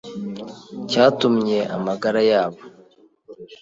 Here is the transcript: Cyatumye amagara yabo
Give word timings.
Cyatumye 0.89 1.57
amagara 1.75 2.19
yabo 2.31 2.61